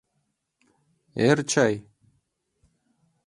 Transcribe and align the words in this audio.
—Эр 1.27 1.37
чай? 1.51 1.73